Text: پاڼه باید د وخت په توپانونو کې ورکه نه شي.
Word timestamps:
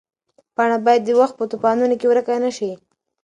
پاڼه 0.55 0.77
باید 0.85 1.01
د 1.05 1.09
وخت 1.19 1.35
په 1.37 1.45
توپانونو 1.51 1.95
کې 1.99 2.07
ورکه 2.09 2.35
نه 2.45 2.51
شي. 2.57 2.71